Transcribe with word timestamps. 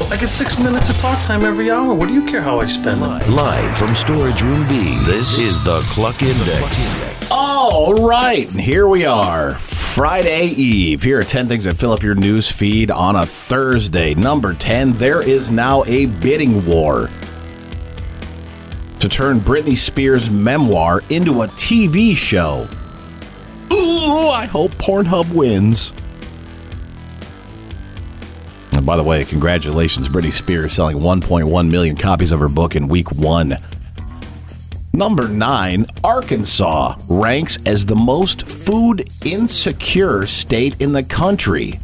I 0.00 0.16
get 0.16 0.30
six 0.30 0.58
minutes 0.58 0.88
of 0.88 0.96
talk 0.98 1.18
time 1.26 1.44
every 1.44 1.70
hour. 1.70 1.92
What 1.92 2.08
do 2.08 2.14
you 2.14 2.24
care 2.24 2.40
how 2.40 2.60
I 2.60 2.66
spend 2.66 3.02
it? 3.02 3.28
Live 3.28 3.76
from 3.76 3.94
Storage 3.94 4.40
Room 4.42 4.66
B, 4.66 4.96
this 5.04 5.38
is 5.38 5.62
the 5.64 5.80
Cluck 5.82 6.22
Index. 6.22 7.30
All 7.30 7.94
right, 7.94 8.48
and 8.50 8.60
here 8.60 8.86
we 8.86 9.04
are. 9.04 9.54
Friday 9.54 10.46
Eve. 10.46 11.02
Here 11.02 11.18
are 11.20 11.24
10 11.24 11.46
things 11.48 11.64
that 11.64 11.74
fill 11.74 11.92
up 11.92 12.02
your 12.02 12.14
news 12.14 12.50
feed 12.50 12.90
on 12.90 13.16
a 13.16 13.26
Thursday. 13.26 14.14
Number 14.14 14.54
10, 14.54 14.92
there 14.94 15.20
is 15.20 15.50
now 15.50 15.84
a 15.84 16.06
bidding 16.06 16.64
war 16.64 17.10
to 19.00 19.08
turn 19.08 19.40
Britney 19.40 19.76
Spears' 19.76 20.30
memoir 20.30 21.02
into 21.10 21.42
a 21.42 21.48
TV 21.48 22.16
show. 22.16 22.68
Ooh, 23.72 24.28
I 24.28 24.46
hope 24.46 24.70
Pornhub 24.72 25.30
wins. 25.34 25.92
By 28.88 28.96
the 28.96 29.02
way, 29.02 29.22
congratulations, 29.22 30.08
Britney 30.08 30.32
Spears 30.32 30.72
selling 30.72 30.96
1.1 30.96 31.70
million 31.70 31.94
copies 31.94 32.32
of 32.32 32.40
her 32.40 32.48
book 32.48 32.74
in 32.74 32.88
week 32.88 33.12
one. 33.12 33.58
Number 34.94 35.28
nine, 35.28 35.84
Arkansas 36.02 36.96
ranks 37.06 37.58
as 37.66 37.84
the 37.84 37.94
most 37.94 38.48
food 38.48 39.06
insecure 39.26 40.24
state 40.24 40.80
in 40.80 40.92
the 40.92 41.02
country. 41.02 41.78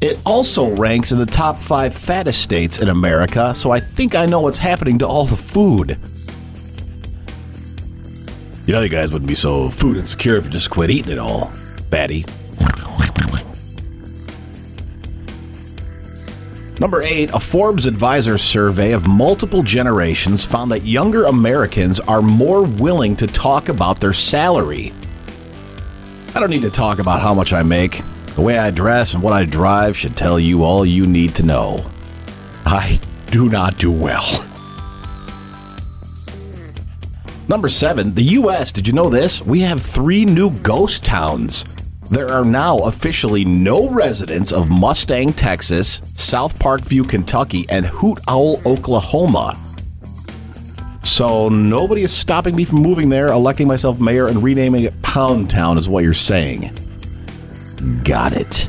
It 0.00 0.18
also 0.26 0.74
ranks 0.74 1.12
in 1.12 1.18
the 1.18 1.26
top 1.26 1.56
five 1.58 1.94
fattest 1.94 2.42
states 2.42 2.80
in 2.80 2.88
America, 2.88 3.54
so 3.54 3.70
I 3.70 3.78
think 3.78 4.16
I 4.16 4.26
know 4.26 4.40
what's 4.40 4.58
happening 4.58 4.98
to 4.98 5.06
all 5.06 5.24
the 5.24 5.36
food. 5.36 5.96
You 8.66 8.74
know, 8.74 8.80
you 8.80 8.88
guys 8.88 9.12
wouldn't 9.12 9.28
be 9.28 9.36
so 9.36 9.68
food 9.68 9.96
insecure 9.96 10.38
if 10.38 10.46
you 10.46 10.50
just 10.50 10.70
quit 10.70 10.90
eating 10.90 11.12
it 11.12 11.18
all, 11.18 11.52
Batty. 11.88 12.26
Number 16.80 17.02
eight, 17.02 17.30
a 17.32 17.38
Forbes 17.38 17.86
advisor 17.86 18.36
survey 18.36 18.92
of 18.92 19.06
multiple 19.06 19.62
generations 19.62 20.44
found 20.44 20.72
that 20.72 20.84
younger 20.84 21.24
Americans 21.24 22.00
are 22.00 22.20
more 22.20 22.62
willing 22.62 23.14
to 23.16 23.28
talk 23.28 23.68
about 23.68 24.00
their 24.00 24.12
salary. 24.12 24.92
I 26.34 26.40
don't 26.40 26.50
need 26.50 26.62
to 26.62 26.70
talk 26.70 26.98
about 26.98 27.22
how 27.22 27.32
much 27.32 27.52
I 27.52 27.62
make. 27.62 28.02
The 28.34 28.40
way 28.40 28.58
I 28.58 28.70
dress 28.70 29.14
and 29.14 29.22
what 29.22 29.32
I 29.32 29.44
drive 29.44 29.96
should 29.96 30.16
tell 30.16 30.40
you 30.40 30.64
all 30.64 30.84
you 30.84 31.06
need 31.06 31.36
to 31.36 31.44
know. 31.44 31.88
I 32.66 32.98
do 33.30 33.48
not 33.48 33.78
do 33.78 33.92
well. 33.92 34.44
Number 37.46 37.68
seven, 37.68 38.14
the 38.14 38.22
U.S. 38.22 38.72
Did 38.72 38.88
you 38.88 38.94
know 38.94 39.08
this? 39.08 39.40
We 39.40 39.60
have 39.60 39.80
three 39.80 40.24
new 40.24 40.50
ghost 40.50 41.04
towns. 41.04 41.64
There 42.10 42.30
are 42.30 42.44
now 42.44 42.78
officially 42.80 43.44
no 43.44 43.88
residents 43.88 44.52
of 44.52 44.70
Mustang, 44.70 45.32
Texas, 45.32 46.02
South 46.14 46.58
Parkview, 46.58 47.08
Kentucky, 47.08 47.66
and 47.70 47.86
Hoot 47.86 48.18
Owl, 48.28 48.60
Oklahoma. 48.66 49.58
So 51.02 51.48
nobody 51.48 52.02
is 52.02 52.12
stopping 52.12 52.54
me 52.54 52.64
from 52.64 52.80
moving 52.80 53.08
there, 53.08 53.28
electing 53.28 53.66
myself 53.66 54.00
mayor, 54.00 54.28
and 54.28 54.42
renaming 54.42 54.84
it 54.84 55.02
Pound 55.02 55.50
Town, 55.50 55.78
is 55.78 55.88
what 55.88 56.04
you're 56.04 56.14
saying. 56.14 56.70
Got 58.04 58.32
it. 58.32 58.68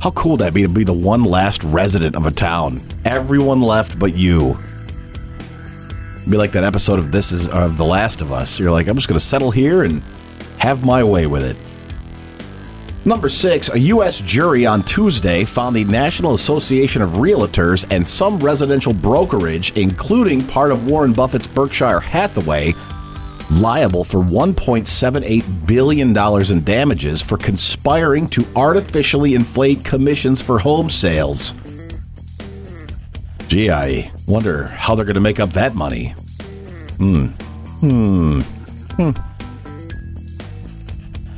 How 0.00 0.10
cool 0.12 0.32
would 0.32 0.40
that 0.40 0.54
be 0.54 0.62
to 0.62 0.68
be 0.68 0.84
the 0.84 0.92
one 0.92 1.24
last 1.24 1.64
resident 1.64 2.16
of 2.16 2.26
a 2.26 2.30
town? 2.30 2.80
Everyone 3.04 3.60
left 3.60 3.98
but 3.98 4.16
you. 4.16 4.58
Be 6.28 6.36
like 6.36 6.52
that 6.52 6.64
episode 6.64 6.98
of 6.98 7.12
This 7.12 7.32
Is 7.32 7.48
of 7.48 7.76
The 7.76 7.84
Last 7.84 8.20
of 8.20 8.32
Us. 8.32 8.58
You're 8.58 8.70
like, 8.70 8.88
I'm 8.88 8.96
just 8.96 9.08
going 9.08 9.18
to 9.18 9.24
settle 9.24 9.50
here 9.50 9.84
and 9.84 10.02
have 10.58 10.84
my 10.84 11.04
way 11.04 11.26
with 11.26 11.44
it. 11.44 11.56
Number 13.06 13.28
six, 13.28 13.72
a 13.72 13.78
U.S. 13.78 14.20
jury 14.20 14.66
on 14.66 14.82
Tuesday 14.82 15.44
found 15.44 15.76
the 15.76 15.84
National 15.84 16.34
Association 16.34 17.02
of 17.02 17.10
Realtors 17.10 17.86
and 17.90 18.04
some 18.04 18.40
residential 18.40 18.92
brokerage, 18.92 19.70
including 19.76 20.44
part 20.44 20.72
of 20.72 20.90
Warren 20.90 21.12
Buffett's 21.12 21.46
Berkshire 21.46 22.00
Hathaway, 22.00 22.74
liable 23.52 24.02
for 24.02 24.18
$1.78 24.18 25.66
billion 25.68 26.18
in 26.50 26.64
damages 26.64 27.22
for 27.22 27.38
conspiring 27.38 28.26
to 28.30 28.44
artificially 28.56 29.34
inflate 29.34 29.84
commissions 29.84 30.42
for 30.42 30.58
home 30.58 30.90
sales. 30.90 31.54
Gee, 33.46 33.70
I 33.70 34.10
wonder 34.26 34.64
how 34.64 34.96
they're 34.96 35.04
going 35.04 35.14
to 35.14 35.20
make 35.20 35.38
up 35.38 35.50
that 35.50 35.76
money. 35.76 36.08
Hmm. 36.98 37.26
Hmm. 37.78 38.40
Hmm. 38.96 39.10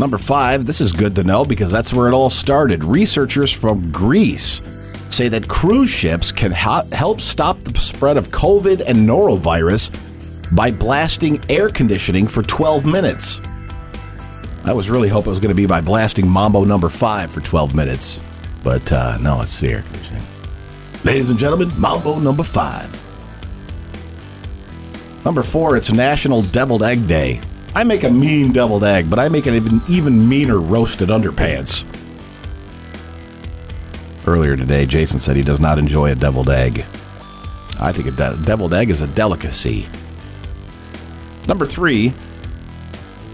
Number 0.00 0.16
five, 0.16 0.64
this 0.64 0.80
is 0.80 0.92
good 0.92 1.14
to 1.16 1.24
know 1.24 1.44
because 1.44 1.70
that's 1.70 1.92
where 1.92 2.08
it 2.08 2.14
all 2.14 2.30
started. 2.30 2.82
Researchers 2.82 3.52
from 3.52 3.92
Greece 3.92 4.62
say 5.10 5.28
that 5.28 5.46
cruise 5.46 5.90
ships 5.90 6.32
can 6.32 6.52
ha- 6.52 6.86
help 6.92 7.20
stop 7.20 7.58
the 7.58 7.78
spread 7.78 8.16
of 8.16 8.30
COVID 8.30 8.80
and 8.86 9.06
norovirus 9.06 9.94
by 10.56 10.70
blasting 10.70 11.38
air 11.50 11.68
conditioning 11.68 12.26
for 12.26 12.42
12 12.42 12.86
minutes. 12.86 13.42
I 14.64 14.72
was 14.72 14.88
really 14.88 15.10
hoping 15.10 15.26
it 15.26 15.32
was 15.32 15.38
going 15.38 15.50
to 15.50 15.54
be 15.54 15.66
by 15.66 15.82
blasting 15.82 16.26
Mambo 16.26 16.64
number 16.64 16.88
five 16.88 17.30
for 17.30 17.42
12 17.42 17.74
minutes, 17.74 18.24
but 18.64 18.90
uh, 18.90 19.18
no, 19.18 19.42
it's 19.42 19.60
the 19.60 19.68
air 19.68 19.82
conditioning. 19.82 20.22
Ladies 21.04 21.28
and 21.28 21.38
gentlemen, 21.38 21.78
Mambo 21.78 22.18
number 22.18 22.42
five. 22.42 22.90
Number 25.26 25.42
four, 25.42 25.76
it's 25.76 25.92
National 25.92 26.40
Deviled 26.40 26.82
Egg 26.82 27.06
Day. 27.06 27.42
I 27.74 27.84
make 27.84 28.02
a 28.02 28.10
mean 28.10 28.52
deviled 28.52 28.82
egg, 28.82 29.08
but 29.08 29.18
I 29.18 29.28
make 29.28 29.46
an 29.46 29.54
even, 29.54 29.80
even 29.88 30.28
meaner 30.28 30.58
roasted 30.58 31.08
underpants. 31.08 31.84
Earlier 34.26 34.56
today, 34.56 34.86
Jason 34.86 35.20
said 35.20 35.36
he 35.36 35.42
does 35.42 35.60
not 35.60 35.78
enjoy 35.78 36.10
a 36.10 36.14
deviled 36.14 36.50
egg. 36.50 36.84
I 37.78 37.92
think 37.92 38.08
a 38.08 38.10
de- 38.10 38.36
deviled 38.44 38.74
egg 38.74 38.90
is 38.90 39.02
a 39.02 39.06
delicacy. 39.08 39.88
Number 41.46 41.64
three, 41.64 42.12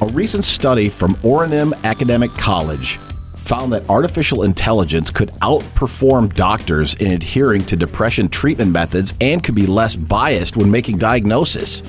a 0.00 0.06
recent 0.06 0.44
study 0.44 0.91
from 0.91 1.14
Oranim 1.16 1.72
Academic 1.84 2.32
College 2.34 2.98
found 3.34 3.72
that 3.72 3.88
artificial 3.88 4.42
intelligence 4.42 5.10
could 5.10 5.30
outperform 5.41 6.34
doctors 6.34 6.94
in 6.94 7.12
adhering 7.12 7.64
to 7.64 7.76
depression 7.76 8.28
treatment 8.28 8.70
methods 8.70 9.14
and 9.20 9.42
could 9.42 9.54
be 9.54 9.66
less 9.66 9.97
biased 9.97 10.56
when 10.56 10.70
making 10.70 10.98
diagnosis. 10.98 11.82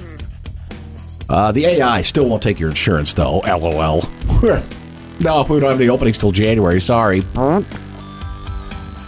Uh, 1.30 1.52
the 1.52 1.66
AI 1.66 2.02
still 2.02 2.28
won't 2.28 2.42
take 2.42 2.60
your 2.60 2.70
insurance, 2.70 3.14
though. 3.14 3.40
LOL. 3.40 4.02
no, 5.20 5.46
we 5.50 5.60
don't 5.60 5.70
have 5.70 5.80
any 5.80 5.90
openings 5.90 6.18
till 6.18 6.32
January. 6.32 6.80
Sorry. 6.80 7.24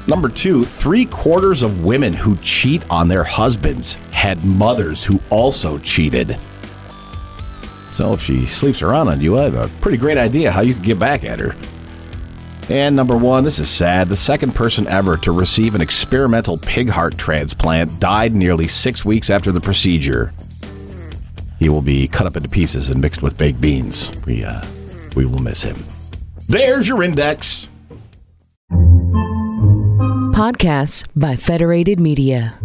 Number 0.07 0.27
two, 0.27 0.65
three 0.65 1.05
quarters 1.05 1.61
of 1.61 1.83
women 1.83 2.13
who 2.13 2.35
cheat 2.37 2.89
on 2.89 3.07
their 3.07 3.23
husbands 3.23 3.93
had 4.11 4.43
mothers 4.43 5.03
who 5.03 5.21
also 5.29 5.77
cheated. 5.79 6.37
So 7.91 8.13
if 8.13 8.21
she 8.21 8.47
sleeps 8.47 8.81
around 8.81 9.09
on 9.09 9.21
you, 9.21 9.37
I 9.37 9.43
have 9.43 9.55
a 9.55 9.67
pretty 9.81 9.97
great 9.97 10.17
idea 10.17 10.51
how 10.51 10.61
you 10.61 10.73
can 10.73 10.83
get 10.83 10.99
back 10.99 11.23
at 11.23 11.39
her. 11.39 11.55
And 12.69 12.95
number 12.95 13.17
one, 13.17 13.43
this 13.43 13.59
is 13.59 13.69
sad. 13.69 14.09
The 14.09 14.15
second 14.15 14.53
person 14.55 14.87
ever 14.87 15.17
to 15.17 15.31
receive 15.31 15.75
an 15.75 15.81
experimental 15.81 16.57
pig 16.57 16.89
heart 16.89 17.17
transplant 17.17 17.99
died 17.99 18.35
nearly 18.35 18.67
six 18.67 19.03
weeks 19.03 19.29
after 19.29 19.51
the 19.51 19.61
procedure. 19.61 20.33
He 21.59 21.69
will 21.69 21.81
be 21.81 22.07
cut 22.07 22.25
up 22.25 22.37
into 22.37 22.49
pieces 22.49 22.89
and 22.89 23.01
mixed 23.01 23.21
with 23.21 23.37
baked 23.37 23.59
beans. 23.59 24.13
We, 24.25 24.43
uh, 24.43 24.65
we 25.15 25.25
will 25.25 25.39
miss 25.39 25.61
him. 25.61 25.83
There's 26.47 26.87
your 26.87 27.03
index. 27.03 27.67
Podcasts 30.31 31.05
by 31.15 31.35
Federated 31.35 31.99
Media. 31.99 32.57